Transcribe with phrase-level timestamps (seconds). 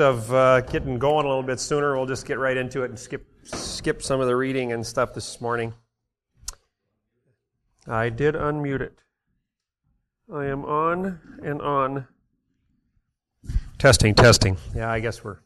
[0.00, 2.98] of uh, getting going a little bit sooner, we'll just get right into it and
[2.98, 5.74] skip skip some of the reading and stuff this morning.
[7.86, 8.98] I did unmute it.
[10.32, 12.06] I am on and on.
[13.78, 14.56] Testing, testing.
[14.74, 15.38] Yeah, I guess we're.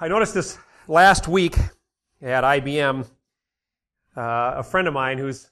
[0.00, 0.58] I noticed this
[0.88, 1.56] last week
[2.22, 3.06] at IBM.
[4.16, 5.50] Uh, a friend of mine who's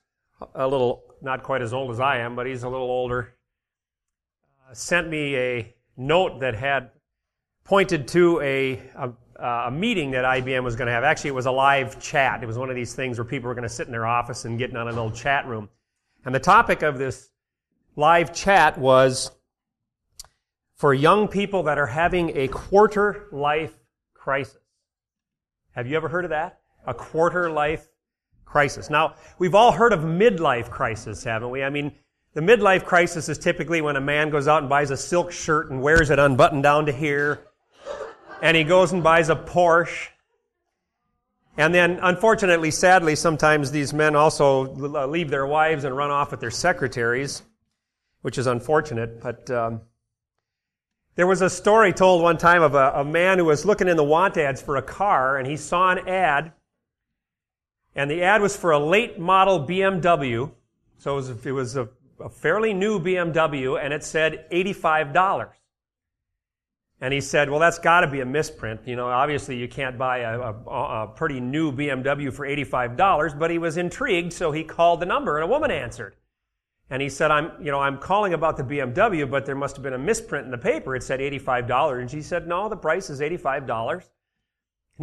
[0.54, 3.34] a little, not quite as old as I am, but he's a little older,
[4.68, 6.90] uh, sent me a note that had
[7.64, 9.10] pointed to a, a,
[9.42, 11.04] a meeting that IBM was going to have.
[11.04, 12.42] Actually, it was a live chat.
[12.42, 14.44] It was one of these things where people were going to sit in their office
[14.44, 15.68] and get on an old chat room.
[16.24, 17.30] And the topic of this
[17.96, 19.30] live chat was
[20.76, 23.74] for young people that are having a quarter life
[24.14, 24.58] crisis.
[25.72, 26.60] Have you ever heard of that?
[26.86, 27.88] A quarter life
[28.44, 28.90] crisis.
[28.90, 31.62] Now, we've all heard of midlife crisis, haven't we?
[31.62, 31.92] I mean,
[32.34, 35.70] the midlife crisis is typically when a man goes out and buys a silk shirt
[35.70, 37.46] and wears it unbuttoned down to here,
[38.42, 40.08] and he goes and buys a Porsche.
[41.56, 44.74] And then, unfortunately, sadly, sometimes these men also
[45.06, 47.42] leave their wives and run off with their secretaries,
[48.22, 49.80] which is unfortunate, but um,
[51.14, 53.96] there was a story told one time of a, a, man who was looking in
[53.96, 56.52] the want ads for a car, and he saw an ad,
[57.94, 60.50] and the ad was for a late model BMW.
[60.98, 61.88] So it was, it was a,
[62.20, 65.50] a fairly new BMW, and it said $85.
[67.00, 68.80] And he said, well, that's got to be a misprint.
[68.86, 73.50] You know, obviously you can't buy a, a, a pretty new BMW for $85, but
[73.50, 76.16] he was intrigued, so he called the number, and a woman answered.
[76.90, 79.82] And he said, I'm, you know, I'm calling about the BMW, but there must have
[79.82, 80.94] been a misprint in the paper.
[80.94, 82.00] It said $85.
[82.00, 83.92] And she said, no, the price is $85.
[83.92, 84.02] And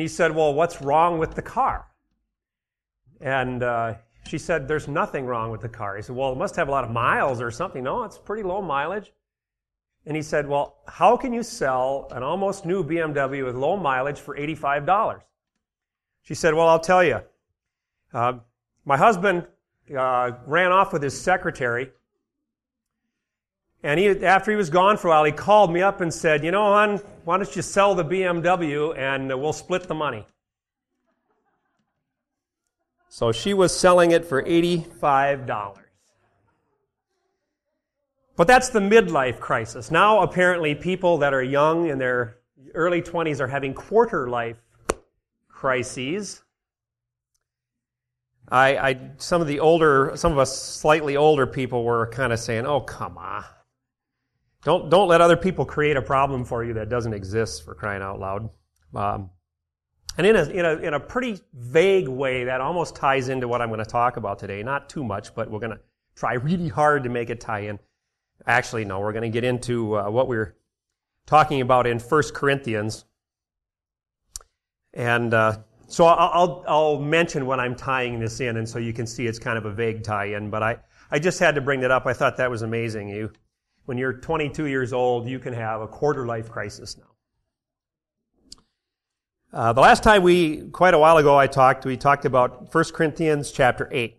[0.01, 1.87] he said, well, what's wrong with the car?
[3.19, 3.95] And uh,
[4.27, 5.95] she said, there's nothing wrong with the car.
[5.95, 7.83] He said, well, it must have a lot of miles or something.
[7.83, 9.11] No, it's pretty low mileage.
[10.05, 14.19] And he said, well, how can you sell an almost new BMW with low mileage
[14.19, 15.21] for $85?
[16.23, 17.21] She said, well, I'll tell you.
[18.13, 18.33] Uh,
[18.85, 19.45] my husband
[19.95, 21.91] uh, ran off with his secretary.
[23.83, 26.43] And he, after he was gone for a while, he called me up and said,
[26.43, 30.25] You know, hon, why don't you sell the BMW and we'll split the money?
[33.13, 35.75] So she was selling it for $85.
[38.37, 39.91] But that's the midlife crisis.
[39.91, 42.37] Now, apparently, people that are young in their
[42.73, 44.55] early 20s are having quarter life
[45.49, 46.43] crises.
[48.47, 52.39] I, I, some of the older, some of us slightly older people were kind of
[52.39, 53.43] saying, "Oh, come on,
[54.63, 58.01] don't don't let other people create a problem for you that doesn't exist." For crying
[58.01, 58.49] out loud,
[58.95, 59.29] um,
[60.17, 63.61] and in a in a in a pretty vague way, that almost ties into what
[63.61, 64.63] I'm going to talk about today.
[64.63, 65.79] Not too much, but we're going to
[66.15, 67.79] try really hard to make it tie in.
[68.45, 70.55] Actually, no, we're going to get into uh, what we're
[71.25, 73.05] talking about in First Corinthians,
[74.93, 75.33] and.
[75.33, 75.57] Uh,
[75.87, 79.37] so I'll, I'll, mention when I'm tying this in, and so you can see it's
[79.37, 80.77] kind of a vague tie-in, but I,
[81.11, 82.05] I just had to bring that up.
[82.05, 83.09] I thought that was amazing.
[83.09, 83.29] You,
[83.85, 87.10] when you're 22 years old, you can have a quarter life crisis now.
[89.53, 92.83] Uh, the last time we, quite a while ago, I talked, we talked about 1
[92.93, 94.17] Corinthians chapter 8.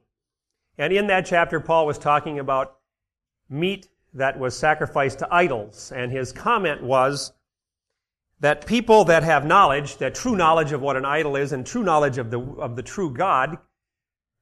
[0.77, 2.77] And in that chapter, Paul was talking about
[3.49, 5.91] meat that was sacrificed to idols.
[5.95, 7.33] And his comment was,
[8.41, 11.85] that people that have knowledge, that true knowledge of what an idol is and true
[11.85, 13.57] knowledge of the, of the true God,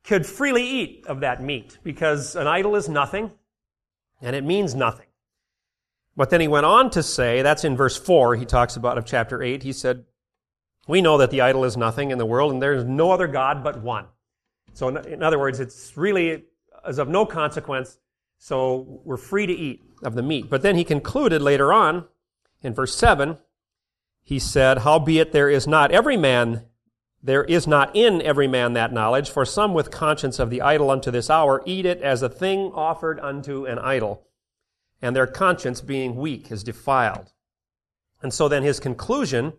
[0.02, 3.30] could freely eat of that meat because an idol is nothing
[4.22, 5.06] and it means nothing.
[6.16, 9.04] But then he went on to say, that's in verse 4, he talks about of
[9.04, 10.06] chapter 8, he said,
[10.86, 13.26] We know that the idol is nothing in the world and there is no other
[13.26, 14.06] God but one.
[14.72, 16.44] So, in other words, it's really
[16.86, 17.98] is of no consequence,
[18.38, 20.48] so we're free to eat of the meat.
[20.48, 22.06] But then he concluded later on
[22.62, 23.36] in verse 7
[24.22, 26.66] he said, Howbeit there is not every man,
[27.22, 30.90] there is not in every man that knowledge, for some with conscience of the idol
[30.90, 34.26] unto this hour eat it as a thing offered unto an idol,
[35.02, 37.32] and their conscience being weak is defiled.
[38.22, 39.55] And so then his conclusion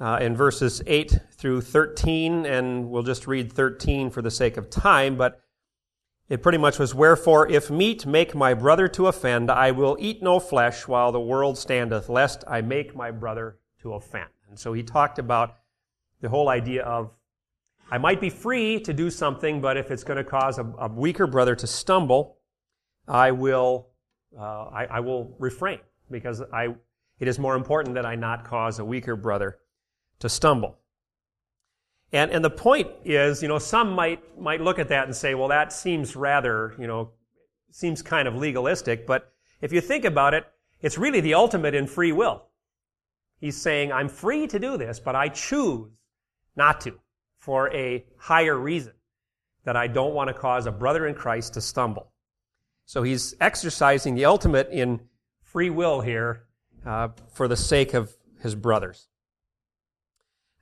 [0.00, 4.70] uh, in verses 8 through 13, and we'll just read 13 for the sake of
[4.70, 5.40] time, but
[6.28, 10.22] it pretty much was, Wherefore, if meat make my brother to offend, I will eat
[10.22, 14.30] no flesh while the world standeth, lest I make my brother to offend.
[14.48, 15.56] And so he talked about
[16.20, 17.10] the whole idea of
[17.90, 20.88] I might be free to do something, but if it's going to cause a, a
[20.88, 22.38] weaker brother to stumble,
[23.06, 23.88] I will,
[24.38, 25.80] uh, I, I, will refrain
[26.10, 26.74] because I,
[27.20, 29.58] it is more important that I not cause a weaker brother
[30.24, 30.78] to stumble.
[32.10, 35.34] And, and the point is, you know, some might, might look at that and say,
[35.34, 37.10] well, that seems rather, you know,
[37.70, 40.44] seems kind of legalistic, but if you think about it,
[40.80, 42.44] it's really the ultimate in free will.
[43.38, 45.90] He's saying, I'm free to do this, but I choose
[46.56, 46.98] not to
[47.38, 48.92] for a higher reason
[49.64, 52.12] that I don't want to cause a brother in Christ to stumble.
[52.86, 55.00] So he's exercising the ultimate in
[55.42, 56.44] free will here
[56.86, 59.08] uh, for the sake of his brothers.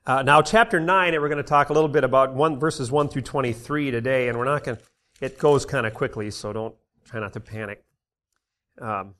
[0.05, 2.91] Uh, now, chapter 9, and we're going to talk a little bit about one, verses
[2.91, 4.83] 1 through 23 today, and we're not going to,
[5.21, 7.85] it goes kind of quickly, so don't try not to panic.
[8.81, 9.15] Um,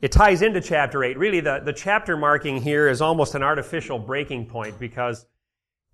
[0.00, 1.18] it ties into chapter 8.
[1.18, 5.26] Really, the, the chapter marking here is almost an artificial breaking point because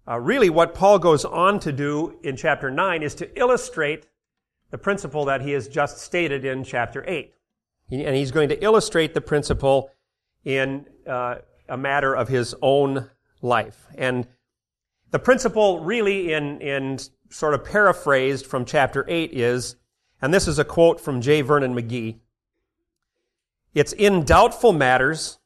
[0.07, 4.07] uh, really what Paul goes on to do in chapter 9 is to illustrate
[4.71, 7.35] the principle that he has just stated in chapter 8.
[7.91, 9.91] And he's going to illustrate the principle
[10.45, 11.37] in uh,
[11.69, 13.11] a matter of his own
[13.43, 13.87] life.
[13.95, 14.27] And
[15.11, 16.99] the principle really in, in
[17.29, 19.77] sort of paraphrased from chapter 8 is,
[20.23, 21.43] and this is a quote from J.
[21.43, 22.19] Vernon McGee,
[23.75, 25.39] it's in doubtful matters,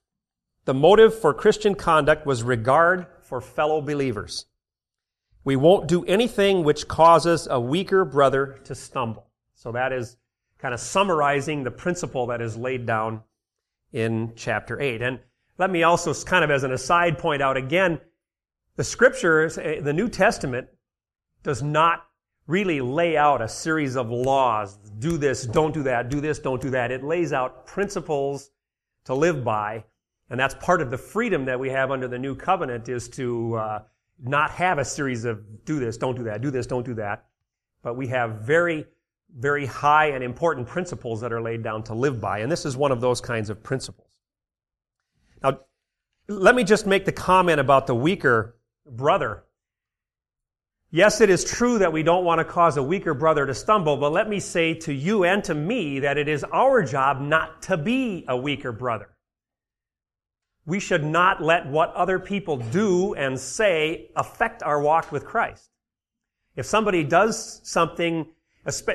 [0.65, 4.47] the motive for Christian conduct was regard for fellow believers.
[5.45, 9.29] We won't do anything which causes a weaker brother to stumble.
[9.55, 10.17] So that is
[10.59, 13.23] kind of summarizing the principle that is laid down
[13.93, 15.03] in chapter 8.
[15.03, 15.21] And
[15.59, 18.01] let me also, kind of as an aside, point out again,
[18.77, 20.69] the scriptures, eh, the New Testament,
[21.43, 22.07] does not
[22.47, 24.77] really lay out a series of laws.
[24.99, 26.91] Do this, don't do that, do this, don't do that.
[26.91, 28.51] It lays out principles
[29.05, 29.85] to live by.
[30.31, 33.55] And that's part of the freedom that we have under the new covenant is to
[33.57, 33.83] uh,
[34.23, 37.27] not have a series of do this, don't do that, do this, don't do that.
[37.83, 38.87] But we have very,
[39.37, 42.41] very high and important principles that are laid down to live by.
[42.41, 44.06] And this is one of those kinds of principles.
[45.43, 45.61] Now,
[46.29, 49.45] let me just make the comment about the weaker brother.
[50.91, 53.97] Yes, it is true that we don't want to cause a weaker brother to stumble,
[53.97, 57.63] but let me say to you and to me that it is our job not
[57.63, 59.11] to be a weaker brother.
[60.65, 65.71] We should not let what other people do and say affect our walk with Christ.
[66.57, 68.27] If somebody does something,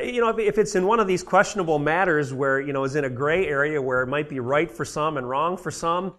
[0.04, 3.06] you know, if it's in one of these questionable matters where, you know, is in
[3.06, 6.16] a gray area where it might be right for some and wrong for some,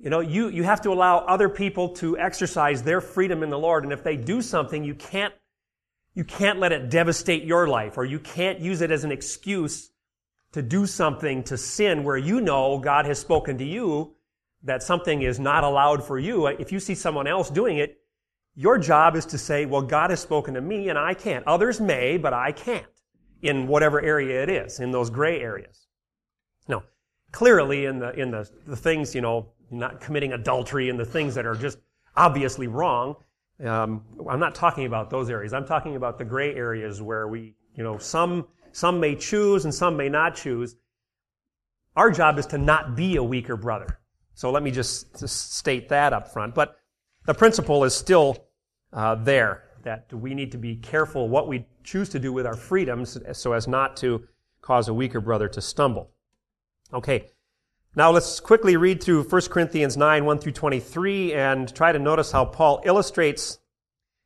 [0.00, 3.58] you know, you, you have to allow other people to exercise their freedom in the
[3.58, 3.84] Lord.
[3.84, 5.34] And if they do something, you can't,
[6.14, 9.90] you can't let it devastate your life or you can't use it as an excuse
[10.52, 14.14] to do something to sin where you know God has spoken to you
[14.62, 16.46] that something is not allowed for you.
[16.46, 17.98] If you see someone else doing it,
[18.54, 21.46] your job is to say, well, God has spoken to me and I can't.
[21.46, 22.86] Others may, but I can't
[23.42, 25.86] in whatever area it is, in those gray areas.
[26.68, 26.82] Now,
[27.32, 31.34] clearly in the, in the, the things, you know, not committing adultery and the things
[31.34, 31.78] that are just
[32.16, 33.16] obviously wrong.
[33.64, 35.52] Um, I'm not talking about those areas.
[35.52, 39.74] I'm talking about the gray areas where we, you know, some, some may choose and
[39.74, 40.76] some may not choose.
[41.96, 44.00] Our job is to not be a weaker brother.
[44.34, 46.54] So let me just, just state that up front.
[46.54, 46.76] But
[47.26, 48.46] the principle is still
[48.92, 52.56] uh, there that we need to be careful what we choose to do with our
[52.56, 54.26] freedoms so as not to
[54.62, 56.10] cause a weaker brother to stumble.
[56.92, 57.28] Okay,
[57.96, 62.30] now let's quickly read through 1 Corinthians 9, 1 through 23, and try to notice
[62.30, 63.58] how Paul illustrates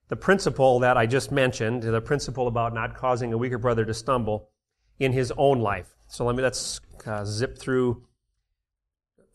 [0.08, 3.94] the principle that I just mentioned, the principle about not causing a weaker brother to
[3.94, 4.50] stumble
[4.98, 5.94] in his own life.
[6.08, 8.06] So let me, let's uh, zip through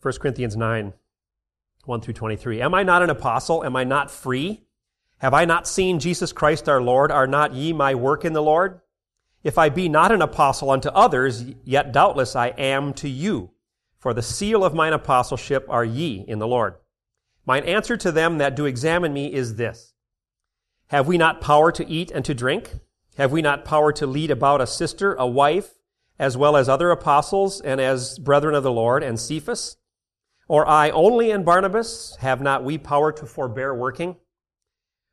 [0.00, 0.92] 1 Corinthians 9,
[1.84, 2.62] 1 through 23.
[2.62, 3.64] Am I not an apostle?
[3.64, 4.62] Am I not free?
[5.18, 7.10] Have I not seen Jesus Christ our Lord?
[7.10, 8.80] Are not ye my work in the Lord?
[9.42, 13.50] If I be not an apostle unto others, yet doubtless I am to you.
[14.00, 16.74] For the seal of mine apostleship are ye in the Lord.
[17.44, 19.92] Mine answer to them that do examine me is this.
[20.88, 22.80] Have we not power to eat and to drink?
[23.16, 25.74] Have we not power to lead about a sister, a wife,
[26.18, 29.76] as well as other apostles and as brethren of the Lord and Cephas?
[30.48, 34.16] Or I only and Barnabas, have not we power to forbear working?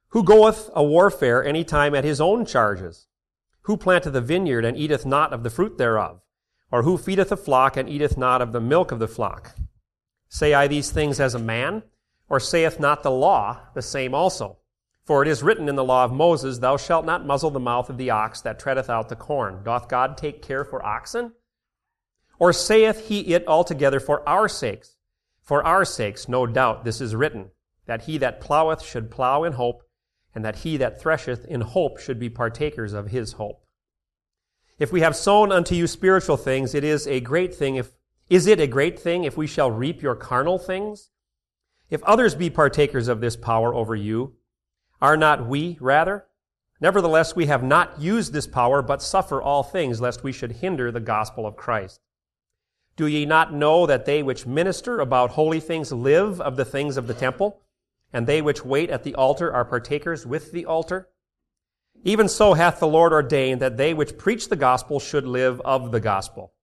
[0.10, 3.08] Who goeth a warfare any time at his own charges?
[3.64, 6.22] Who planteth a vineyard and eateth not of the fruit thereof?
[6.72, 9.56] Or who feedeth a flock and eateth not of the milk of the flock?
[10.30, 11.84] Say I these things as a man?
[12.30, 14.58] Or saith not the law the same also?
[15.06, 17.90] For it is written in the law of Moses, Thou shalt not muzzle the mouth
[17.90, 19.64] of the ox that treadeth out the corn.
[19.64, 21.32] Doth God take care for oxen?
[22.40, 24.98] Or saith he it altogether for our sakes?
[25.42, 27.52] For our sakes, no doubt, this is written,
[27.86, 29.84] that he that ploweth should plow in hope,
[30.36, 33.66] and that he that thresheth in hope should be partakers of his hope.
[34.80, 37.94] If we have sown unto you spiritual things, it is a great thing if,
[38.30, 41.10] is it a great thing if we shall reap your carnal things?
[41.90, 44.36] If others be partakers of this power over you,
[45.02, 46.26] are not we rather?
[46.80, 50.92] Nevertheless, we have not used this power, but suffer all things, lest we should hinder
[50.92, 52.02] the gospel of Christ.
[52.96, 56.98] Do ye not know that they which minister about holy things live of the things
[56.98, 57.62] of the temple,
[58.14, 61.10] and they which wait at the altar are partakers with the altar?
[62.04, 65.92] Even so hath the Lord ordained that they which preach the gospel should live of
[65.92, 66.54] the gospel.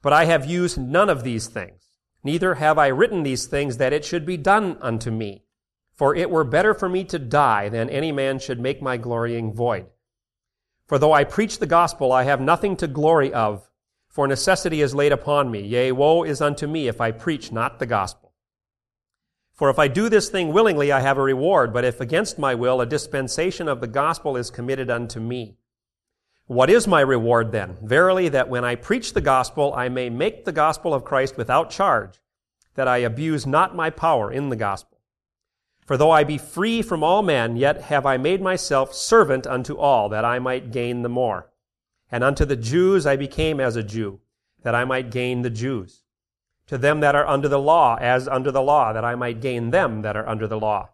[0.00, 1.88] But I have used none of these things,
[2.24, 5.44] neither have I written these things that it should be done unto me.
[5.94, 9.52] For it were better for me to die than any man should make my glorying
[9.52, 9.86] void.
[10.86, 13.68] For though I preach the gospel, I have nothing to glory of,
[14.08, 15.60] for necessity is laid upon me.
[15.60, 18.21] Yea, woe is unto me if I preach not the gospel.
[19.62, 22.52] For if I do this thing willingly, I have a reward, but if against my
[22.52, 25.56] will, a dispensation of the gospel is committed unto me.
[26.46, 27.76] What is my reward then?
[27.80, 31.70] Verily, that when I preach the gospel, I may make the gospel of Christ without
[31.70, 32.20] charge,
[32.74, 34.98] that I abuse not my power in the gospel.
[35.86, 39.76] For though I be free from all men, yet have I made myself servant unto
[39.76, 41.52] all, that I might gain the more.
[42.10, 44.18] And unto the Jews I became as a Jew,
[44.64, 46.01] that I might gain the Jews.
[46.72, 49.72] To them that are under the law, as under the law, that I might gain
[49.72, 50.88] them that are under the law.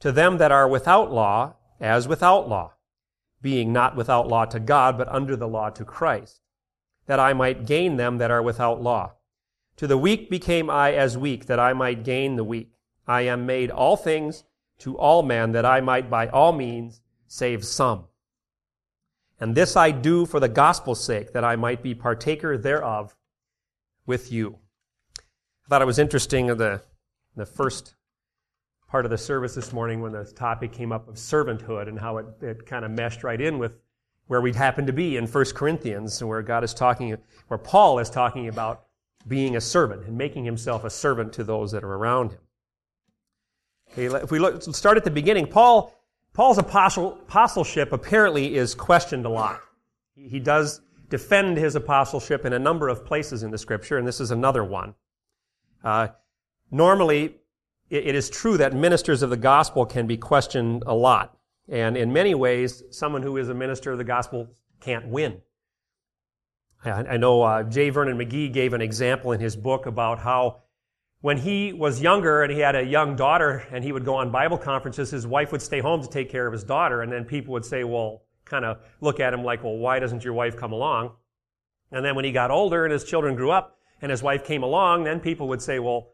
[0.00, 2.74] To them that are without law, as without law,
[3.40, 6.42] being not without law to God, but under the law to Christ,
[7.06, 9.12] that I might gain them that are without law.
[9.78, 12.74] To the weak became I as weak, that I might gain the weak.
[13.06, 14.44] I am made all things
[14.80, 18.04] to all men that I might by all means save some.
[19.40, 23.16] And this I do for the gospel's sake, that I might be partaker thereof
[24.04, 24.58] with you.
[25.70, 26.82] I thought it was interesting the,
[27.36, 27.94] the first
[28.88, 32.16] part of the service this morning when the topic came up of servanthood and how
[32.16, 33.78] it, it kind of meshed right in with
[34.26, 38.10] where we happen to be in 1 Corinthians, where God is talking, where Paul is
[38.10, 38.86] talking about
[39.28, 42.40] being a servant and making himself a servant to those that are around him.
[43.92, 45.94] Okay, if we look, start at the beginning, Paul,
[46.32, 49.60] Paul's apostle, apostleship apparently is questioned a lot.
[50.16, 54.18] He does defend his apostleship in a number of places in the scripture, and this
[54.18, 54.96] is another one.
[55.82, 56.08] Uh,
[56.70, 57.36] normally,
[57.88, 61.36] it, it is true that ministers of the gospel can be questioned a lot.
[61.68, 64.48] And in many ways, someone who is a minister of the gospel
[64.80, 65.40] can't win.
[66.84, 67.90] I, I know uh, J.
[67.90, 70.62] Vernon McGee gave an example in his book about how
[71.20, 74.30] when he was younger and he had a young daughter and he would go on
[74.30, 77.02] Bible conferences, his wife would stay home to take care of his daughter.
[77.02, 80.24] And then people would say, well, kind of look at him like, well, why doesn't
[80.24, 81.12] your wife come along?
[81.92, 84.62] And then when he got older and his children grew up and his wife came
[84.62, 86.12] along, then people would say, well,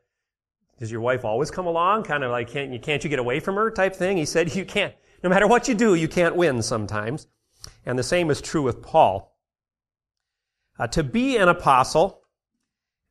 [0.79, 2.05] does your wife always come along?
[2.05, 4.17] Kind of like, can't you, can't you get away from her type thing?
[4.17, 4.95] He said, you can't.
[5.23, 7.27] No matter what you do, you can't win sometimes.
[7.85, 9.35] And the same is true with Paul.
[10.79, 12.23] Uh, to be an apostle,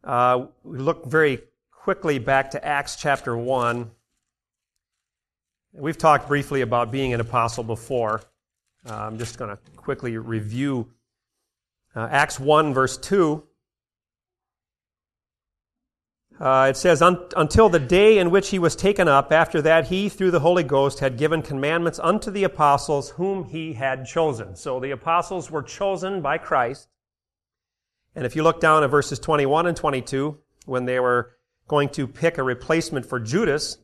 [0.03, 1.39] uh, we look very
[1.71, 3.89] quickly back to Acts chapter 1.
[5.73, 8.21] We've talked briefly about being an apostle before.
[8.87, 10.91] Uh, I'm just going to quickly review
[11.95, 13.43] uh, Acts 1, verse 2.
[16.39, 20.09] Uh, it says, Until the day in which he was taken up, after that he,
[20.09, 24.55] through the Holy Ghost, had given commandments unto the apostles whom he had chosen.
[24.55, 26.89] So the apostles were chosen by Christ.
[28.15, 31.35] And if you look down at verses 21 and 22, when they were
[31.67, 33.77] going to pick a replacement for Judas.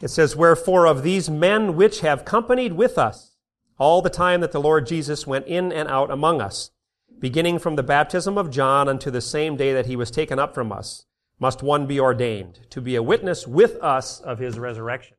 [0.00, 3.36] It says, Wherefore of these men which have companied with us
[3.78, 6.70] all the time that the Lord Jesus went in and out among us,
[7.18, 10.54] beginning from the baptism of John unto the same day that he was taken up
[10.54, 11.06] from us,
[11.38, 15.16] must one be ordained to be a witness with us of his resurrection.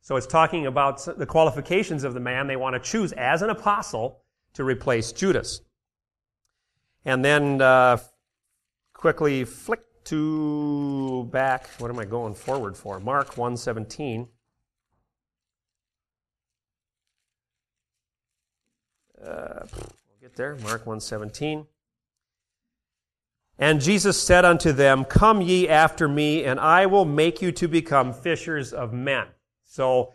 [0.00, 3.50] So it's talking about the qualifications of the man they want to choose as an
[3.50, 4.20] apostle
[4.54, 5.62] to replace Judas.
[7.04, 7.98] And then uh,
[8.92, 13.00] quickly flick to back, what am I going forward for?
[13.00, 14.28] Mark 117.
[19.22, 20.56] Uh, we'll get there.
[20.56, 21.66] Mark 117.
[23.58, 27.68] And Jesus said unto them, Come ye after me, and I will make you to
[27.68, 29.26] become fishers of men.
[29.64, 30.14] So,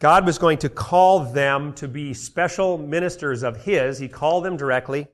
[0.00, 3.98] God was going to call them to be special ministers of His.
[3.98, 5.08] He called them directly.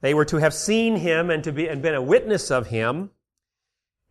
[0.00, 3.10] They were to have seen him and to be and been a witness of him.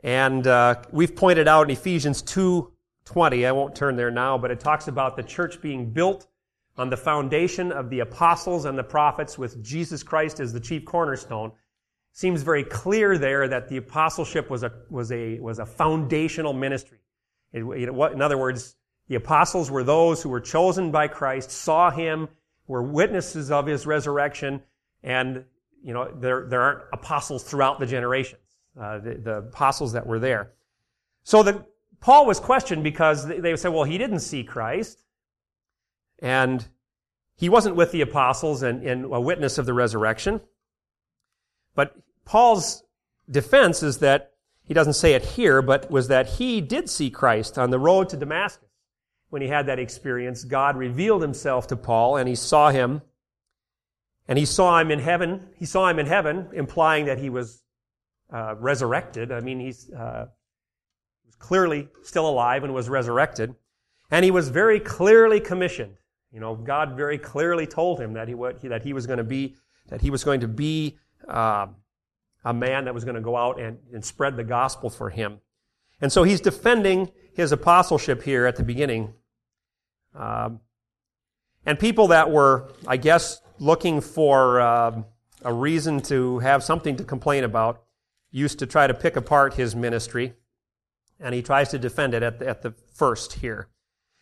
[0.04, 4.60] And uh, we've pointed out in Ephesians 2:20, I won't turn there now, but it
[4.60, 6.28] talks about the church being built
[6.78, 10.86] on the foundation of the apostles and the prophets with Jesus Christ as the chief
[10.86, 11.54] cornerstone.
[12.16, 17.00] Seems very clear there that the apostleship was a, was a, was a foundational ministry.
[17.52, 18.78] It, it, in other words,
[19.10, 22.30] the apostles were those who were chosen by Christ, saw him,
[22.68, 24.64] were witnesses of his resurrection,
[25.04, 25.44] and
[25.84, 28.42] you know, there, there aren't apostles throughout the generations,
[28.80, 30.54] uh, the, the, apostles that were there.
[31.24, 31.66] So the,
[32.00, 35.04] Paul was questioned because they, said, well, he didn't see Christ.
[36.20, 36.66] And
[37.36, 40.40] he wasn't with the apostles and, and a witness of the resurrection.
[41.76, 41.94] But
[42.26, 42.84] Paul's
[43.30, 44.32] defense is that
[44.68, 48.10] he doesn't say it here, but was that he did see Christ on the road
[48.10, 48.68] to Damascus.
[49.30, 53.02] When he had that experience, God revealed himself to Paul and he saw him
[54.28, 55.48] and he saw him in heaven.
[55.56, 57.64] He saw him in heaven, implying that he was
[58.34, 59.32] uh, resurrected.
[59.32, 60.28] I mean, he's uh,
[61.38, 63.56] clearly still alive and was resurrected.
[64.10, 65.98] And he was very clearly commissioned.
[66.32, 68.36] You know, God very clearly told him that he,
[68.68, 69.56] that he was going to be,
[69.90, 71.68] that he was going to be uh,
[72.46, 75.40] a man that was going to go out and, and spread the gospel for him.
[76.00, 79.14] And so he's defending his apostleship here at the beginning.
[80.14, 80.62] Um,
[81.66, 85.02] and people that were, I guess, looking for uh,
[85.42, 87.84] a reason to have something to complain about
[88.32, 90.34] used to try to pick apart his ministry,
[91.20, 93.70] and he tries to defend it at the, at the first here.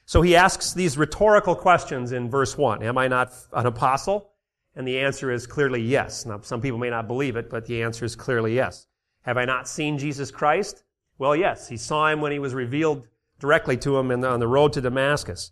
[0.06, 4.33] So he asks these rhetorical questions in verse 1 Am I not an apostle?
[4.76, 6.26] And the answer is clearly yes.
[6.26, 8.88] Now, some people may not believe it, but the answer is clearly yes.
[9.22, 10.84] Have I not seen Jesus Christ?
[11.18, 11.70] Well, yes.
[11.70, 13.08] He saw him when he was revealed
[13.40, 15.52] directly to him the, on the road to Damascus.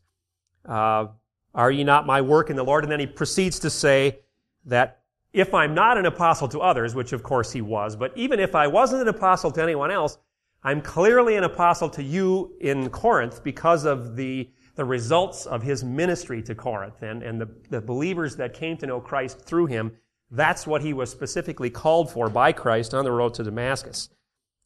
[0.66, 1.08] Uh,
[1.54, 2.84] are ye not my work in the Lord?
[2.84, 4.20] And then he proceeds to say
[4.66, 5.02] that
[5.34, 8.56] if I'm not an apostle to others, which of course he was, but even if
[8.56, 10.18] I wasn't an apostle to anyone else,
[10.64, 15.84] I'm clearly an apostle to you in Corinth because of the, the results of his
[15.84, 19.92] ministry to Corinth and, and the, the believers that came to know Christ through him.
[20.30, 24.10] That's what he was specifically called for by Christ on the road to Damascus.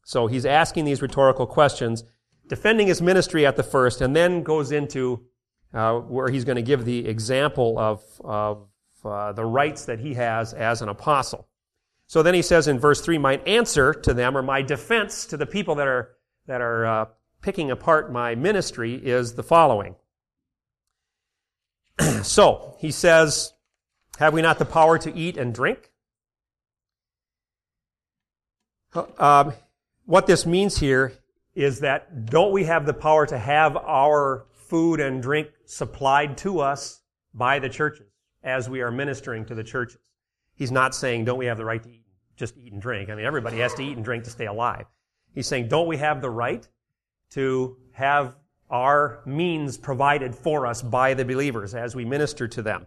[0.04, 2.04] So he's asking these rhetorical questions,
[2.46, 5.24] defending his ministry at the first, and then goes into
[5.74, 8.68] uh, where he's going to give the example of, of
[9.04, 11.48] uh, the rights that he has as an apostle.
[12.06, 15.36] So then he says in verse 3, my answer to them, or my defense to
[15.36, 16.12] the people that are,
[16.46, 17.04] that are uh,
[17.46, 19.94] picking apart my ministry is the following.
[22.24, 23.52] so, he says,
[24.18, 25.92] have we not the power to eat and drink?
[29.16, 29.52] Um,
[30.06, 31.12] what this means here
[31.54, 36.58] is that don't we have the power to have our food and drink supplied to
[36.58, 37.00] us
[37.32, 38.10] by the churches
[38.42, 40.00] as we are ministering to the churches.
[40.56, 43.08] He's not saying, don't we have the right to eat, just eat and drink?
[43.08, 44.86] I mean, everybody has to eat and drink to stay alive.
[45.32, 46.66] He's saying, don't we have the right
[47.30, 48.34] to have
[48.70, 52.86] our means provided for us by the believers as we minister to them?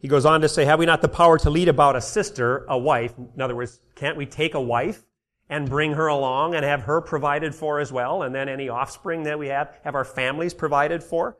[0.00, 2.64] He goes on to say, have we not the power to lead about a sister,
[2.68, 3.14] a wife?
[3.18, 5.02] In other words, can't we take a wife
[5.48, 8.22] and bring her along and have her provided for as well.
[8.22, 11.38] And then any offspring that we have, have our families provided for.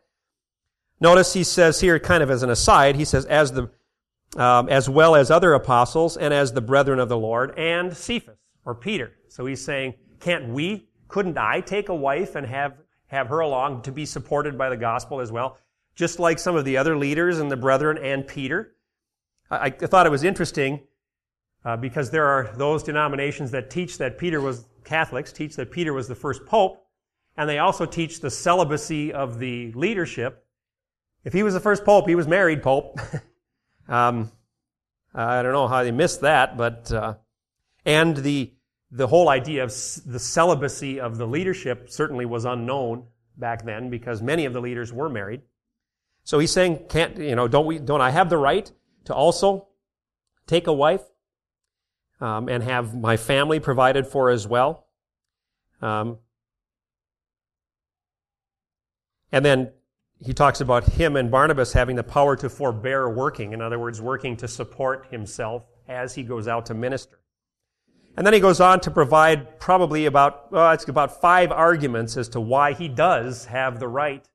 [1.00, 3.70] Notice he says here, kind of as an aside, he says, as the,
[4.36, 8.38] um, as well as other apostles and as the brethren of the Lord and Cephas
[8.64, 9.12] or Peter.
[9.28, 12.74] So he's saying, can't we, couldn't I take a wife and have,
[13.06, 15.58] have her along to be supported by the gospel as well?
[15.94, 18.74] Just like some of the other leaders and the brethren and Peter.
[19.50, 20.80] I, I thought it was interesting
[21.64, 25.92] uh, because there are those denominations that teach that Peter was, Catholics teach that Peter
[25.92, 26.86] was the first pope,
[27.36, 30.46] and they also teach the celibacy of the leadership.
[31.24, 32.98] If he was the first pope, he was married pope.
[33.88, 34.30] um,
[35.14, 37.14] I don't know how they missed that, but, uh,
[37.84, 38.52] and the,
[38.90, 39.70] the whole idea of
[40.06, 43.04] the celibacy of the leadership certainly was unknown
[43.36, 45.42] back then because many of the leaders were married.
[46.24, 48.70] So he's saying, can't, you know, don't we, don't I have the right
[49.04, 49.68] to also
[50.46, 51.02] take a wife?
[52.20, 54.86] um, and have my family provided for as well.
[55.82, 56.18] Um,
[59.30, 59.72] and then
[60.24, 63.52] he talks about him and Barnabas having the power to forbear working.
[63.52, 67.18] In other words, working to support himself as he goes out to minister.
[68.16, 72.30] And then he goes on to provide probably about, well, it's about five arguments as
[72.30, 74.26] to why he does have the right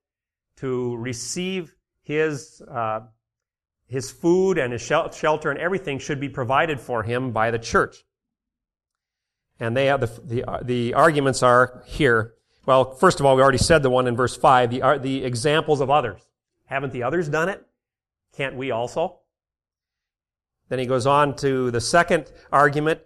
[0.58, 3.02] to receive his uh,
[3.92, 8.06] his food and his shelter and everything should be provided for him by the church.
[9.60, 12.36] And they have the, the, uh, the arguments are here.
[12.66, 15.26] Well, first of all, we already said the one in verse 5, the, uh, the
[15.26, 16.22] examples of others.
[16.68, 17.66] Haven't the others done it?
[18.38, 19.20] Can't we also?
[20.70, 23.02] Then he goes on to the second argument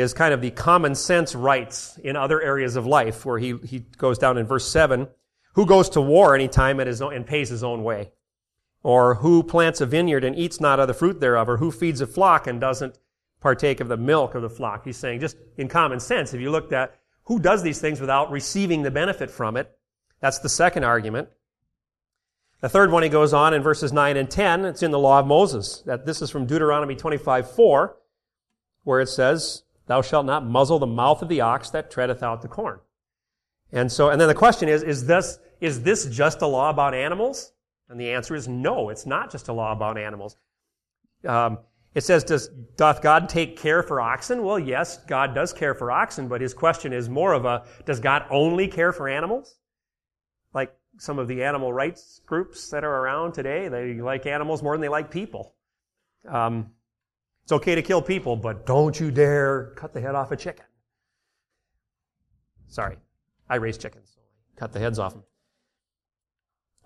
[0.00, 3.80] is kind of the common sense rights in other areas of life, where he, he
[3.96, 5.08] goes down in verse 7.
[5.54, 8.12] Who goes to war anytime at his own, and pays his own way?
[8.82, 11.48] Or who plants a vineyard and eats not of the fruit thereof?
[11.48, 12.98] Or who feeds a flock and doesn't
[13.40, 14.84] partake of the milk of the flock?
[14.84, 18.30] He's saying, just in common sense, if you looked at who does these things without
[18.30, 19.76] receiving the benefit from it,
[20.20, 21.28] that's the second argument.
[22.60, 25.20] The third one he goes on in verses 9 and 10, it's in the law
[25.20, 25.82] of Moses.
[25.86, 27.96] That this is from Deuteronomy 25, 4,
[28.84, 32.42] where it says, Thou shalt not muzzle the mouth of the ox that treadeth out
[32.42, 32.80] the corn.
[33.72, 36.94] And so, and then the question is, is this, is this just a law about
[36.94, 37.52] animals?
[37.88, 40.36] And the answer is no, it's not just a law about animals.
[41.26, 41.58] Um,
[41.94, 44.42] It says, does, doth God take care for oxen?
[44.42, 48.00] Well, yes, God does care for oxen, but his question is more of a, does
[48.00, 49.56] God only care for animals?
[50.52, 54.74] Like some of the animal rights groups that are around today, they like animals more
[54.74, 55.54] than they like people.
[56.28, 56.72] Um,
[57.46, 60.64] it's okay to kill people, but don't you dare cut the head off a chicken.
[62.66, 62.96] Sorry,
[63.48, 65.22] I raise chickens, so I cut the heads off them.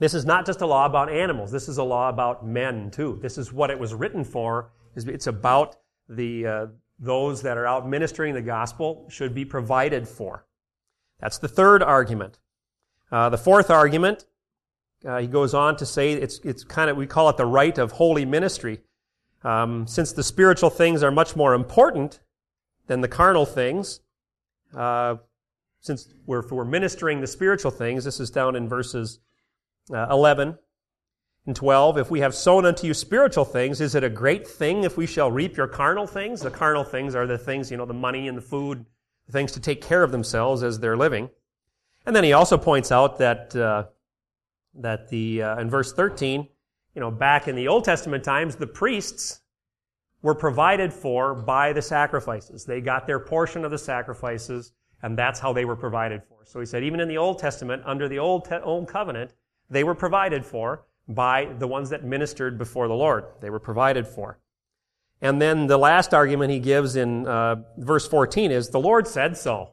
[0.00, 1.50] This is not just a law about animals.
[1.50, 3.18] This is a law about men too.
[3.22, 4.72] This is what it was written for.
[4.94, 5.76] It's about
[6.10, 6.66] the uh,
[6.98, 10.44] those that are out ministering the gospel should be provided for.
[11.20, 12.38] That's the third argument.
[13.10, 14.26] Uh, the fourth argument,
[15.06, 17.78] uh, he goes on to say it's it's kind of we call it the right
[17.78, 18.82] of holy ministry.
[19.42, 22.20] Um, since the spiritual things are much more important
[22.86, 24.00] than the carnal things,
[24.74, 25.16] uh,
[25.80, 29.20] since we're, we're ministering the spiritual things, this is down in verses
[29.92, 30.58] uh, 11
[31.46, 31.98] and 12.
[31.98, 35.06] If we have sown unto you spiritual things, is it a great thing if we
[35.06, 36.42] shall reap your carnal things?
[36.42, 38.84] The carnal things are the things, you know, the money and the food,
[39.26, 41.30] the things to take care of themselves as they're living.
[42.04, 43.84] And then he also points out that, uh,
[44.74, 46.46] that the, uh, in verse 13,
[46.94, 49.40] you know, back in the Old Testament times, the priests
[50.22, 52.64] were provided for by the sacrifices.
[52.64, 54.72] They got their portion of the sacrifices,
[55.02, 56.44] and that's how they were provided for.
[56.44, 59.32] So he said, even in the Old Testament, under the Old, Te- Old Covenant,
[59.70, 63.24] they were provided for by the ones that ministered before the Lord.
[63.40, 64.38] They were provided for.
[65.22, 69.36] And then the last argument he gives in uh, verse 14 is, The Lord said
[69.36, 69.72] so.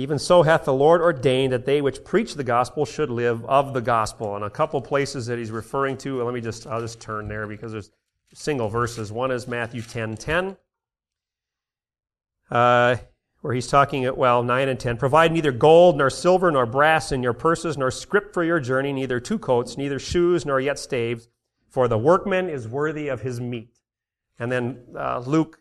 [0.00, 3.74] Even so hath the Lord ordained that they which preach the gospel should live of
[3.74, 4.34] the gospel.
[4.34, 7.46] And a couple places that he's referring to, let me just, I'll just turn there
[7.46, 7.90] because there's
[8.32, 9.12] single verses.
[9.12, 10.56] One is Matthew 10, 10.
[12.50, 12.96] Uh,
[13.42, 14.96] where he's talking at, well, 9 and 10.
[14.96, 18.92] Provide neither gold, nor silver, nor brass in your purses, nor scrip for your journey,
[18.92, 21.28] neither two coats, neither shoes, nor yet staves,
[21.68, 23.78] for the workman is worthy of his meat.
[24.38, 25.58] And then uh, Luke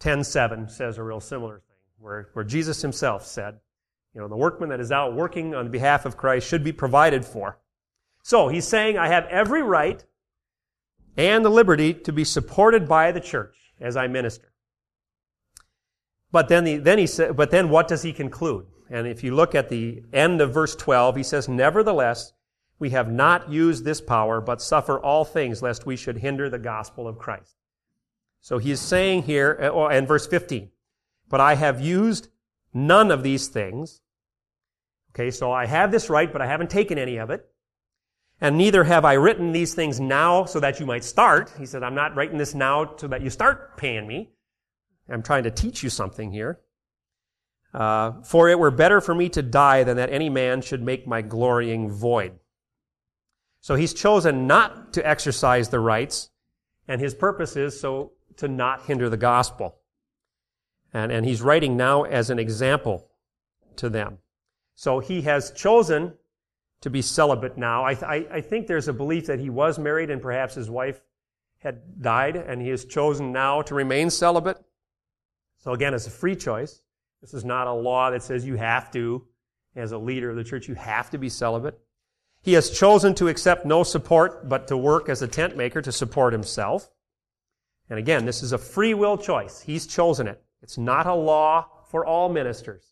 [0.00, 3.60] 10, 7 says a real similar thing, where, where Jesus himself said,
[4.14, 7.24] you know, the workman that is out working on behalf of Christ should be provided
[7.24, 7.58] for.
[8.22, 10.04] So he's saying, I have every right
[11.16, 14.52] and the liberty to be supported by the church as I minister.
[16.32, 18.66] But then, the, then he said, but then what does he conclude?
[18.88, 22.32] And if you look at the end of verse 12, he says, Nevertheless,
[22.78, 26.58] we have not used this power, but suffer all things, lest we should hinder the
[26.58, 27.54] gospel of Christ.
[28.40, 30.70] So he is saying here, and uh, verse 15,
[31.28, 32.28] but I have used
[32.72, 34.00] none of these things.
[35.14, 37.46] Okay, so I have this right, but I haven't taken any of it.
[38.40, 41.52] And neither have I written these things now so that you might start.
[41.58, 44.30] He said, I'm not writing this now so that you start paying me.
[45.10, 46.60] I'm trying to teach you something here.
[47.74, 51.06] Uh, for it were better for me to die than that any man should make
[51.06, 52.38] my glorying void.
[53.60, 56.30] So he's chosen not to exercise the rights,
[56.88, 59.76] and his purpose is so to not hinder the gospel.
[60.92, 63.08] And, and he's writing now as an example
[63.76, 64.18] to them.
[64.74, 66.14] So he has chosen
[66.80, 67.84] to be celibate now.
[67.84, 71.00] I, I, I think there's a belief that he was married and perhaps his wife
[71.58, 74.56] had died, and he has chosen now to remain celibate.
[75.58, 76.80] So again, it's a free choice.
[77.20, 79.26] This is not a law that says you have to,
[79.76, 81.78] as a leader of the church, you have to be celibate.
[82.40, 85.92] He has chosen to accept no support, but to work as a tent maker to
[85.92, 86.88] support himself.
[87.90, 89.60] And again, this is a free will choice.
[89.60, 90.42] He's chosen it.
[90.70, 92.84] It's not a law for all ministers.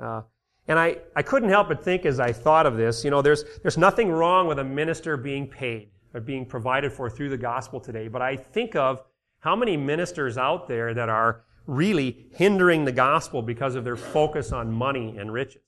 [0.00, 0.22] Uh,
[0.66, 3.44] and I, I couldn't help but think as I thought of this, you know, there's,
[3.60, 7.80] there's nothing wrong with a minister being paid or being provided for through the gospel
[7.80, 9.02] today, but I think of
[9.40, 14.52] how many ministers out there that are really hindering the gospel because of their focus
[14.52, 15.60] on money and riches?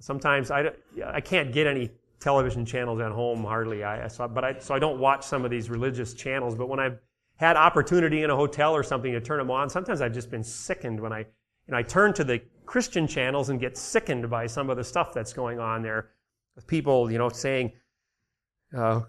[0.00, 0.72] Sometimes I,
[1.06, 3.84] I can't get any television channels at home hardly.
[3.84, 6.56] I, so, but I, so I don't watch some of these religious channels.
[6.56, 6.98] But when I've
[7.42, 10.44] had opportunity in a hotel or something to turn them on, sometimes I've just been
[10.44, 14.46] sickened when I, you know, I turn to the Christian channels and get sickened by
[14.46, 16.10] some of the stuff that's going on there
[16.54, 17.72] with people, you know, saying,
[18.76, 19.00] uh,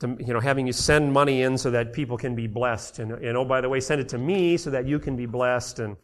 [0.00, 2.98] to, you know, having you send money in so that people can be blessed.
[2.98, 5.24] And, and oh, by the way, send it to me so that you can be
[5.24, 5.96] blessed and,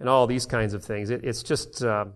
[0.00, 1.10] and all these kinds of things.
[1.10, 2.06] It, it's just, uh,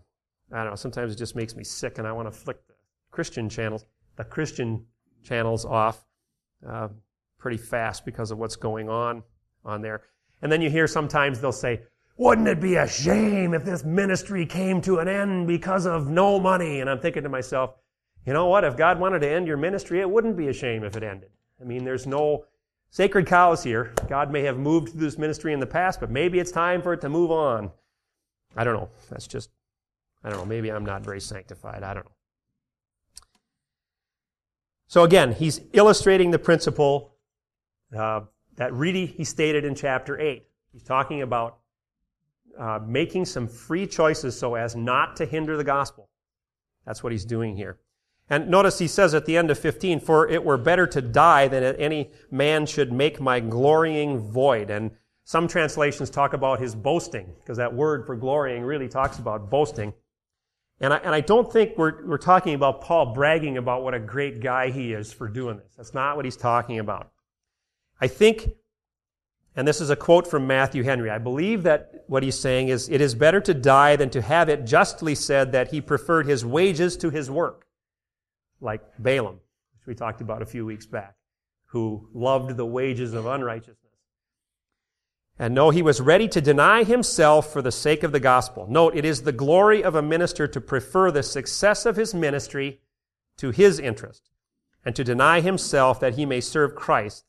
[0.51, 2.75] I don't know, sometimes it just makes me sick and I want to flick the
[3.11, 3.85] Christian channels,
[4.17, 4.87] the Christian
[5.23, 6.03] channels off
[6.67, 6.89] uh,
[7.43, 9.23] pretty fast because of what's going on
[9.65, 10.03] on there.
[10.41, 11.83] And then you hear sometimes they'll say,
[12.17, 16.39] wouldn't it be a shame if this ministry came to an end because of no
[16.39, 16.81] money?
[16.81, 17.75] And I'm thinking to myself,
[18.25, 18.63] you know what?
[18.63, 21.31] If God wanted to end your ministry, it wouldn't be a shame if it ended.
[21.61, 22.45] I mean, there's no
[22.91, 23.93] sacred cows here.
[24.09, 26.93] God may have moved through this ministry in the past, but maybe it's time for
[26.93, 27.73] it to move on.
[28.57, 28.89] I don't know.
[29.11, 29.51] That's just,
[30.23, 30.47] I don't know.
[30.47, 31.83] Maybe I'm not very sanctified.
[31.83, 32.13] I don't know.
[34.87, 37.12] So again, he's illustrating the principle
[37.97, 38.21] uh,
[38.57, 40.47] that really he stated in chapter 8.
[40.73, 41.59] He's talking about
[42.59, 46.09] uh, making some free choices so as not to hinder the gospel.
[46.87, 47.79] That's what he's doing here.
[48.29, 51.49] And notice he says at the end of 15, For it were better to die
[51.49, 54.71] than that any man should make my glorying void.
[54.71, 54.93] And
[55.25, 59.93] some translations talk about his boasting, because that word for glorying really talks about boasting.
[60.81, 64.01] And I, and I don't think we're, we're talking about Paul bragging about what a
[64.01, 65.75] great guy he is for doing this.
[65.77, 67.13] That's not what he's talking about.
[68.03, 68.51] I think,
[69.55, 72.89] and this is a quote from Matthew Henry, I believe that what he's saying is,
[72.89, 76.45] it is better to die than to have it justly said that he preferred his
[76.45, 77.69] wages to his work
[78.61, 79.39] like Balaam,
[79.77, 81.15] which we talked about a few weeks back,
[81.67, 83.79] who loved the wages of unrighteousness.
[85.39, 88.67] And no, he was ready to deny himself for the sake of the gospel.
[88.69, 92.81] Note, it is the glory of a minister to prefer the success of his ministry
[93.37, 94.29] to his interest,
[94.85, 97.27] and to deny himself that he may serve Christ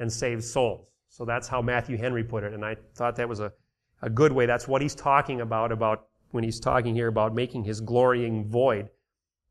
[0.00, 0.88] and save souls.
[1.08, 3.52] So that's how Matthew Henry put it, and I thought that was a,
[4.02, 4.46] a good way.
[4.46, 8.88] That's what he's talking about, about when he's talking here about making his glorying void.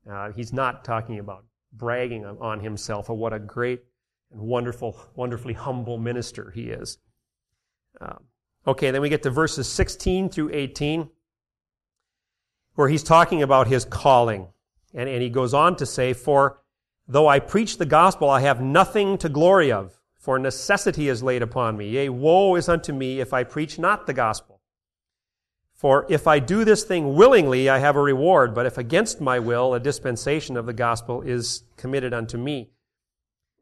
[0.09, 3.83] Uh, he's not talking about bragging on himself or what a great
[4.31, 6.97] and wonderful, wonderfully humble minister he is.
[8.01, 8.23] Um,
[8.65, 11.09] okay, then we get to verses 16 through 18,
[12.75, 14.47] where he's talking about his calling.
[14.93, 16.61] And, and he goes on to say, For
[17.07, 21.41] though I preach the gospel, I have nothing to glory of, for necessity is laid
[21.41, 21.87] upon me.
[21.89, 24.59] Yea, woe is unto me if I preach not the gospel.
[25.73, 29.39] For if I do this thing willingly, I have a reward, but if against my
[29.39, 32.71] will, a dispensation of the gospel is committed unto me.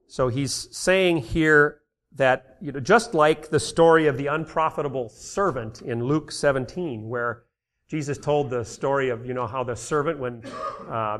[0.08, 1.82] So he's saying here
[2.16, 7.44] that, you know, just like the story of the unprofitable servant in Luke 17, where
[7.88, 10.42] Jesus told the story of, you know, how the servant, when,
[10.90, 11.20] uh,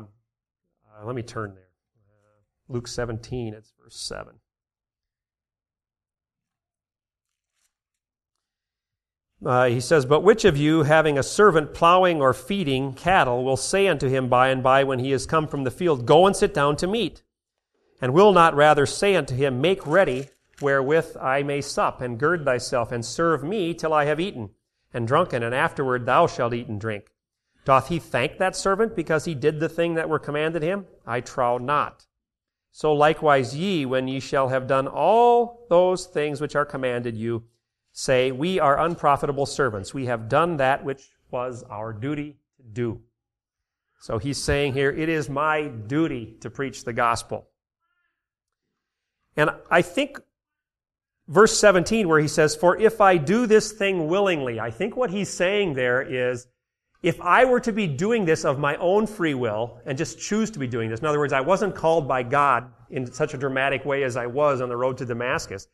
[1.04, 1.68] let me turn there.
[2.68, 4.34] Luke 17, it's verse 7.
[9.44, 13.56] Uh, he says, But which of you, having a servant plowing or feeding cattle, will
[13.56, 16.34] say unto him by and by when he is come from the field, Go and
[16.34, 17.22] sit down to meat?
[18.00, 20.28] And will not rather say unto him, Make ready
[20.60, 24.50] wherewith I may sup, and gird thyself, and serve me till I have eaten
[24.92, 27.12] and drunken, and afterward thou shalt eat and drink?
[27.64, 30.86] Doth he thank that servant because he did the thing that were commanded him?
[31.06, 32.06] I trow not.
[32.72, 37.44] So likewise ye, when ye shall have done all those things which are commanded you,
[37.98, 39.92] say, We are unprofitable servants.
[39.92, 43.00] We have done that which was our duty to do.
[44.00, 47.48] So he's saying here, It is my duty to preach the gospel.
[49.36, 50.20] And I think
[51.26, 55.10] verse 17, where he says, For if I do this thing willingly, I think what
[55.10, 56.46] he's saying there is,
[57.02, 60.52] if I were to be doing this of my own free will and just choose
[60.52, 63.38] to be doing this, in other words, I wasn't called by God in such a
[63.38, 65.66] dramatic way as I was on the road to Damascus,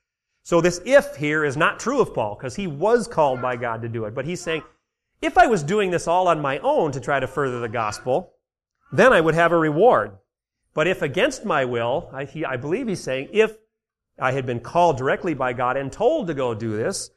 [0.45, 3.81] so this if here is not true of Paul because he was called by God
[3.81, 4.15] to do it.
[4.15, 4.63] But he's saying,
[5.23, 8.35] if I was doing this all on my own to try to further the gospel,
[8.93, 10.19] then I would have a reward.
[10.75, 13.57] But if against my will, I, he, I believe he's saying, if
[14.21, 17.11] I had been called directly by God and told to go do this,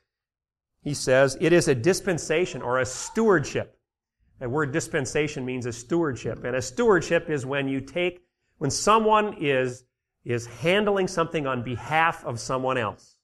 [0.81, 3.77] he says, it is a dispensation or a stewardship.
[4.39, 6.45] The word dispensation means a stewardship.
[6.45, 8.21] And a stewardship is when you take,
[8.59, 9.83] when someone is,
[10.23, 13.16] is handling something on behalf of someone else.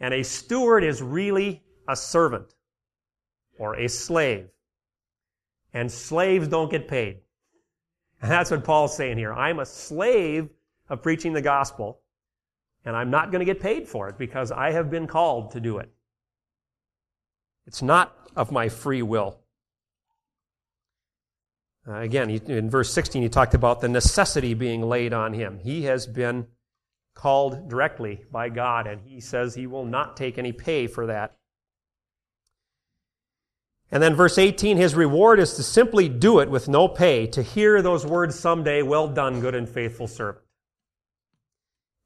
[0.00, 2.54] And a steward is really a servant
[3.58, 4.48] or a slave.
[5.72, 7.18] And slaves don't get paid.
[8.20, 9.32] And that's what Paul's saying here.
[9.32, 10.48] I'm a slave
[10.88, 12.00] of preaching the gospel,
[12.84, 15.60] and I'm not going to get paid for it because I have been called to
[15.60, 15.90] do it.
[17.66, 19.38] It's not of my free will.
[21.88, 25.58] Uh, again, in verse 16, he talked about the necessity being laid on him.
[25.58, 26.46] He has been
[27.16, 31.34] called directly by God, and he says he will not take any pay for that.
[33.90, 37.42] And then verse 18, his reward is to simply do it with no pay, to
[37.42, 40.44] hear those words someday, well done, good and faithful servant.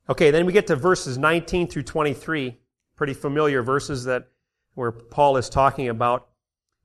[0.09, 2.59] Okay, then we get to verses 19 through 23,
[2.96, 4.29] pretty familiar verses that
[4.75, 6.29] where Paul is talking about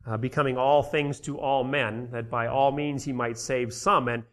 [0.08, 4.08] uh, becoming all things to all men, that by all means he might save some.
[4.08, 4.24] And,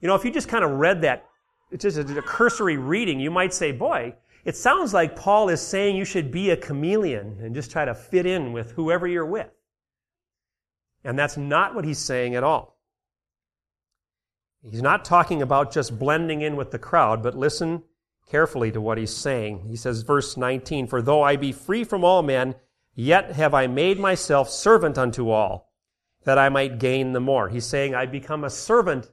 [0.00, 1.29] you know, if you just kind of read that
[1.70, 5.60] it's just a, a cursory reading, you might say, boy, it sounds like Paul is
[5.60, 9.26] saying you should be a chameleon and just try to fit in with whoever you're
[9.26, 9.50] with.
[11.04, 12.78] And that's not what he's saying at all.
[14.62, 17.82] He's not talking about just blending in with the crowd, but listen
[18.30, 19.66] carefully to what he's saying.
[19.68, 22.54] He says, verse 19, For though I be free from all men,
[22.94, 25.72] yet have I made myself servant unto all,
[26.24, 27.48] that I might gain the more.
[27.48, 29.10] He's saying, I become a servant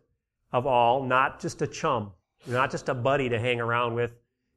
[0.51, 2.11] of all, not just a chum.
[2.47, 4.11] Not just a buddy to hang around with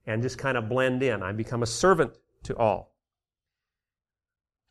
[0.06, 1.22] and just kind of blend in.
[1.22, 2.12] I become a servant
[2.44, 2.94] to all,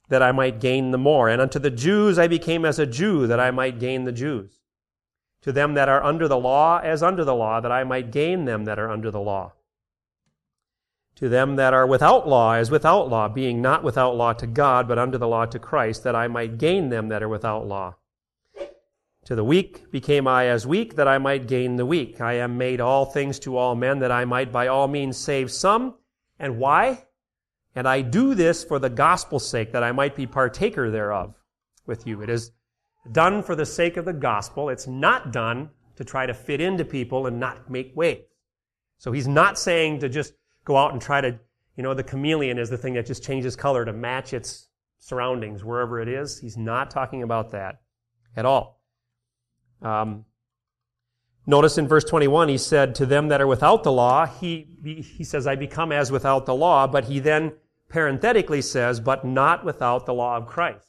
[0.08, 1.30] that I might gain the more.
[1.30, 4.62] And unto the Jews I became as a Jew, that I might gain the Jews.
[5.42, 8.46] To them that are under the law, as under the law, that I might gain
[8.46, 9.54] them that are under the law.
[11.16, 14.88] To them that are without law, as without law, being not without law to God,
[14.88, 17.96] but under the law to Christ, that I might gain them that are without law.
[19.30, 22.20] To the weak became I as weak, that I might gain the weak.
[22.20, 25.52] I am made all things to all men, that I might by all means save
[25.52, 25.94] some.
[26.40, 27.06] And why?
[27.76, 31.36] And I do this for the gospel's sake, that I might be partaker thereof
[31.86, 32.24] with you.
[32.24, 32.54] It is
[33.12, 34.70] done for the sake of the gospel.
[34.70, 38.24] It's not done to try to fit into people and not make waves.
[38.98, 40.34] So he's not saying to just
[40.66, 41.40] go out and try to,
[41.76, 45.64] you know, the chameleon is the thing that just changes color to match its surroundings
[45.64, 46.40] wherever it is.
[46.40, 47.82] He's not talking about that
[48.36, 48.79] at all.
[49.82, 50.26] Um,
[51.46, 54.68] notice in verse 21, he said, To them that are without the law, he,
[55.18, 57.54] he says, I become as without the law, but he then
[57.90, 60.88] parenthetically says, But not without the law of Christ.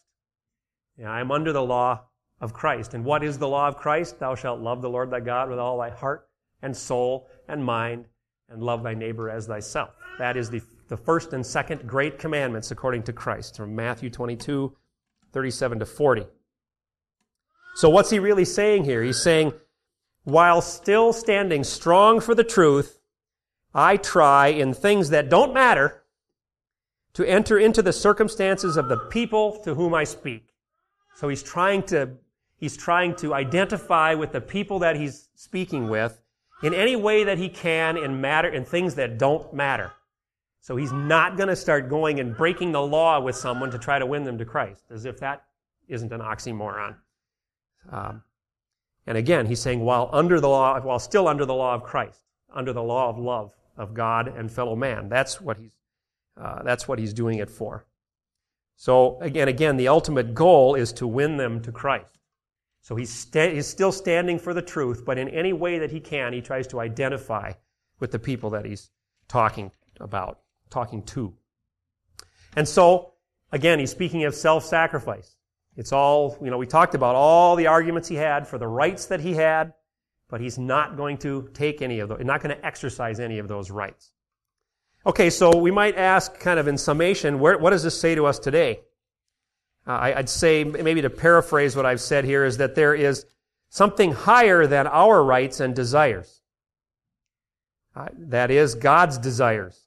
[1.04, 2.02] I'm under the law
[2.40, 2.94] of Christ.
[2.94, 4.18] And what is the law of Christ?
[4.18, 6.28] Thou shalt love the Lord thy God with all thy heart
[6.62, 8.06] and soul and mind,
[8.48, 9.90] and love thy neighbor as thyself.
[10.18, 14.76] That is the, the first and second great commandments according to Christ, from Matthew 22,
[15.32, 16.26] 37 to 40.
[17.74, 19.02] So what's he really saying here?
[19.02, 19.52] He's saying,
[20.24, 23.00] while still standing strong for the truth,
[23.74, 26.02] I try in things that don't matter
[27.14, 30.48] to enter into the circumstances of the people to whom I speak.
[31.14, 32.10] So he's trying to,
[32.56, 36.20] he's trying to identify with the people that he's speaking with
[36.62, 39.92] in any way that he can in matter, in things that don't matter.
[40.60, 43.98] So he's not going to start going and breaking the law with someone to try
[43.98, 45.44] to win them to Christ, as if that
[45.88, 46.96] isn't an oxymoron.
[47.90, 48.22] Um,
[49.06, 52.20] and again, he's saying while under the law, while still under the law of Christ,
[52.54, 55.08] under the law of love of God and fellow man.
[55.08, 55.74] That's what he's,
[56.40, 57.86] uh, that's what he's doing it for.
[58.76, 62.18] So again, again, the ultimate goal is to win them to Christ.
[62.82, 66.00] So he's, sta- he's still standing for the truth, but in any way that he
[66.00, 67.52] can, he tries to identify
[67.98, 68.90] with the people that he's
[69.28, 70.40] talking about,
[70.70, 71.34] talking to.
[72.56, 73.12] And so,
[73.52, 75.36] again, he's speaking of self-sacrifice.
[75.80, 79.06] It's all, you know, we talked about all the arguments he had for the rights
[79.06, 79.72] that he had,
[80.28, 83.48] but he's not going to take any of those, not going to exercise any of
[83.48, 84.12] those rights.
[85.06, 88.26] Okay, so we might ask, kind of in summation, where, what does this say to
[88.26, 88.80] us today?
[89.86, 93.24] Uh, I, I'd say, maybe to paraphrase what I've said here, is that there is
[93.70, 96.42] something higher than our rights and desires.
[97.96, 99.86] Uh, that is, God's desires.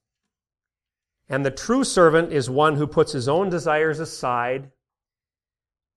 [1.30, 4.72] And the true servant is one who puts his own desires aside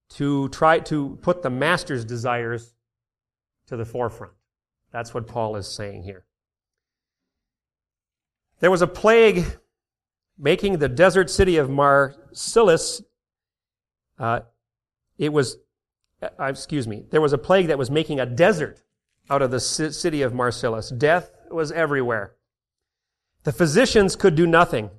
[0.09, 2.73] to try to put the master's desires
[3.67, 4.33] to the forefront.
[4.91, 6.25] That's what Paul is saying here.
[8.59, 9.45] There was a plague
[10.37, 13.01] making the desert city of Marcellus.
[14.17, 14.41] Uh,
[15.17, 15.57] it was,
[16.21, 18.83] uh, excuse me, there was a plague that was making a desert
[19.29, 20.89] out of the city of Marcellus.
[20.89, 22.35] Death was everywhere.
[23.43, 24.89] The physicians could do nothing.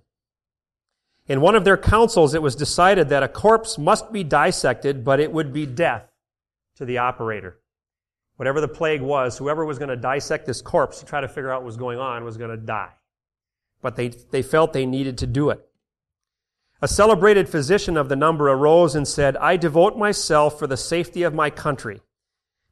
[1.28, 5.20] In one of their councils, it was decided that a corpse must be dissected, but
[5.20, 6.10] it would be death
[6.76, 7.58] to the operator.
[8.36, 11.52] Whatever the plague was, whoever was going to dissect this corpse to try to figure
[11.52, 12.92] out what was going on was going to die.
[13.82, 15.60] But they, they felt they needed to do it.
[16.80, 21.24] A celebrated physician of the number arose and said, I devote myself for the safety
[21.24, 22.00] of my country.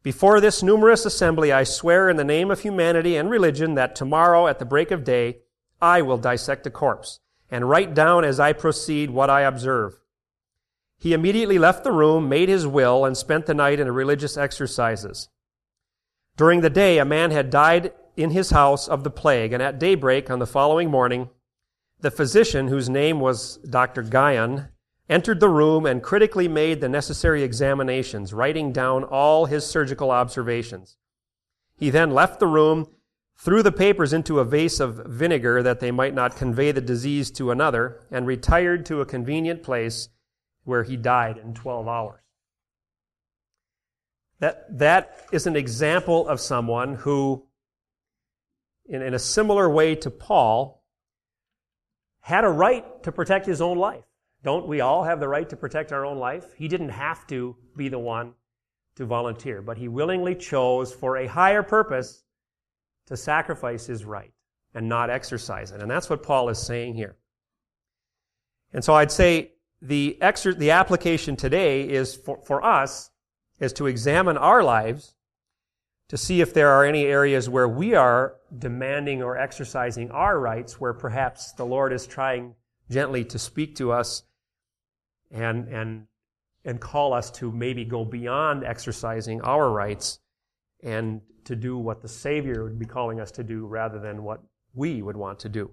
[0.03, 4.47] Before this numerous assembly, I swear in the name of humanity and religion that tomorrow
[4.47, 5.38] at the break of day,
[5.83, 7.19] I will dissect a corpse
[7.51, 9.99] and write down as I proceed what I observe.
[10.99, 15.29] He immediately left the room, made his will, and spent the night in religious exercises.
[16.37, 19.79] During the day, a man had died in his house of the plague, and at
[19.79, 21.29] daybreak on the following morning,
[22.01, 24.03] the physician, whose name was Dr.
[24.03, 24.69] Guyon,
[25.09, 30.97] entered the room and critically made the necessary examinations, writing down all his surgical observations.
[31.77, 32.89] He then left the room
[33.38, 37.31] threw the papers into a vase of vinegar that they might not convey the disease
[37.33, 40.08] to another, and retired to a convenient place
[40.65, 42.21] where he died in 12 hours.
[44.40, 47.46] That, that is an example of someone who,
[48.87, 50.85] in, in a similar way to Paul,
[52.21, 54.04] had a right to protect his own life.
[54.42, 56.44] Don't we all have the right to protect our own life?
[56.56, 58.35] He didn't have to be the one
[58.96, 62.25] to volunteer, but he willingly chose for a higher purpose
[63.07, 64.33] to sacrifice his right
[64.75, 65.81] and not exercise it.
[65.81, 67.17] And that's what Paul is saying here.
[68.73, 70.19] And so I'd say the,
[70.57, 73.11] the application today is for, for us
[73.59, 75.15] is to examine our lives
[76.09, 80.81] to see if there are any areas where we are demanding or exercising our rights,
[80.81, 82.54] where perhaps the Lord is trying
[82.90, 84.23] gently to speak to us
[85.31, 86.07] and, and,
[86.65, 90.21] and call us to maybe go beyond exercising our rights
[90.87, 94.41] and to do what the Savior would be calling us to do rather than what
[94.73, 95.73] we would want to do.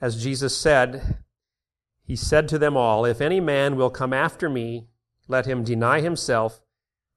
[0.00, 1.18] As Jesus said,
[2.04, 4.88] He said to them all, If any man will come after me,
[5.28, 6.62] let him deny himself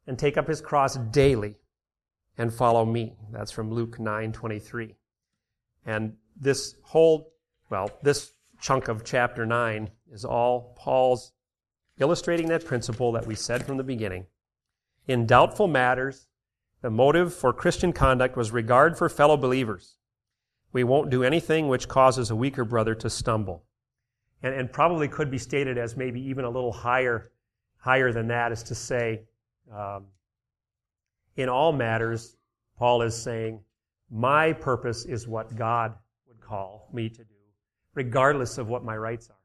[0.05, 1.55] and take up his cross daily
[2.37, 3.15] and follow me.
[3.31, 4.95] That's from Luke 9:23.
[5.85, 7.33] And this whole
[7.69, 11.31] well, this chunk of chapter 9 is all Paul's
[11.97, 14.27] illustrating that principle that we said from the beginning.
[15.07, 16.27] In doubtful matters,
[16.81, 19.97] the motive for Christian conduct was regard for fellow believers.
[20.71, 23.63] We won't do anything which causes a weaker brother to stumble.
[24.43, 27.31] And, and probably could be stated as maybe even a little higher,
[27.77, 29.21] higher than that, is to say,
[29.73, 30.05] um,
[31.37, 32.35] in all matters,
[32.77, 33.61] Paul is saying,
[34.11, 35.95] my purpose is what God
[36.27, 37.35] would call me to do,
[37.93, 39.35] regardless of what my rights are.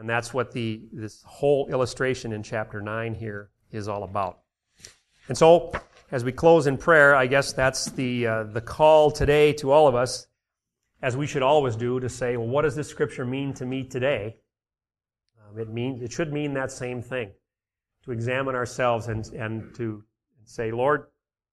[0.00, 4.40] And that's what the, this whole illustration in chapter 9 here is all about.
[5.28, 5.72] And so,
[6.10, 9.86] as we close in prayer, I guess that's the, uh, the call today to all
[9.86, 10.26] of us,
[11.02, 13.84] as we should always do, to say, well, what does this scripture mean to me
[13.84, 14.36] today?
[15.38, 17.30] Um, it, means, it should mean that same thing
[18.04, 20.02] to examine ourselves and, and to
[20.44, 21.08] say, Lord,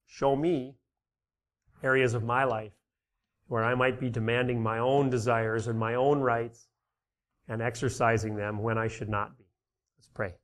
[0.06, 0.76] show me
[1.84, 2.72] areas of my life
[3.48, 6.68] where I might be demanding my own desires and my own rights
[7.48, 9.46] and exercising them when I should not be.
[9.98, 10.36] Let's pray.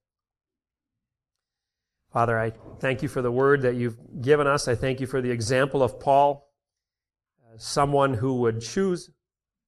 [2.12, 4.68] Father, I thank you for the word that you've given us.
[4.68, 6.52] I thank you for the example of Paul,
[7.42, 9.10] uh, someone who would choose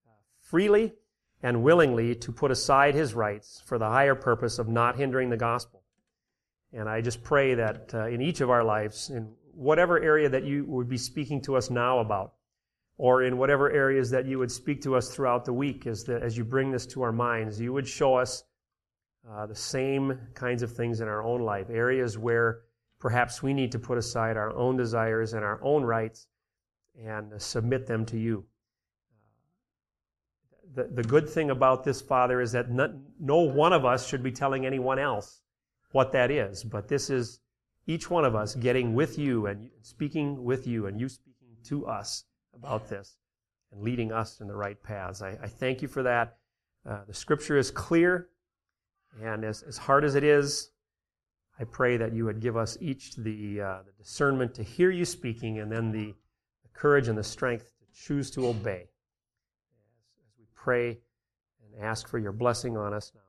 [0.06, 0.94] uh, freely
[1.41, 5.38] and willingly to put aside his rights for the higher purpose of not hindering the
[5.38, 5.84] gospel.
[6.74, 10.44] And I just pray that uh, in each of our lives, in whatever area that
[10.44, 12.34] you would be speaking to us now about,
[12.98, 16.22] or in whatever areas that you would speak to us throughout the week, as, the,
[16.22, 18.44] as you bring this to our minds, you would show us
[19.30, 22.61] uh, the same kinds of things in our own life, areas where
[22.99, 26.28] perhaps we need to put aside our own desires and our own rights
[27.01, 28.45] and uh, submit them to you.
[30.76, 34.24] The, the good thing about this, Father, is that not, no one of us should
[34.24, 35.41] be telling anyone else
[35.91, 37.39] what that is, but this is
[37.86, 41.86] each one of us getting with you and speaking with you and you speaking to
[41.86, 42.24] us
[42.55, 43.17] about this
[43.71, 45.21] and leading us in the right paths.
[45.21, 46.38] I, I thank you for that.
[46.89, 48.30] Uh, the scripture is clear,
[49.22, 50.70] and as, as hard as it is,
[51.59, 55.05] I pray that you would give us each the, uh, the discernment to hear you
[55.05, 56.07] speaking and then the,
[56.64, 58.82] the courage and the strength to choose to obey.
[58.82, 60.99] As, as we pray
[61.76, 63.22] and ask for your blessing on us now.